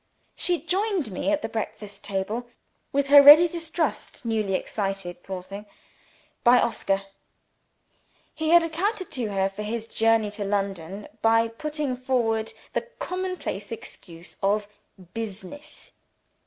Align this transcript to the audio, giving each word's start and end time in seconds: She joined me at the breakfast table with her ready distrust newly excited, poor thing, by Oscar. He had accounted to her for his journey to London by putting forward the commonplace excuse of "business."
She 0.35 0.59
joined 0.59 1.11
me 1.11 1.29
at 1.29 1.43
the 1.43 1.47
breakfast 1.47 2.03
table 2.03 2.47
with 2.91 3.05
her 3.09 3.21
ready 3.21 3.47
distrust 3.47 4.25
newly 4.25 4.55
excited, 4.55 5.21
poor 5.21 5.43
thing, 5.43 5.67
by 6.43 6.59
Oscar. 6.59 7.03
He 8.33 8.49
had 8.49 8.63
accounted 8.63 9.11
to 9.11 9.27
her 9.31 9.47
for 9.47 9.61
his 9.61 9.85
journey 9.85 10.31
to 10.31 10.43
London 10.43 11.07
by 11.21 11.47
putting 11.49 11.95
forward 11.95 12.51
the 12.73 12.81
commonplace 12.97 13.71
excuse 13.71 14.37
of 14.41 14.67
"business." 15.13 15.91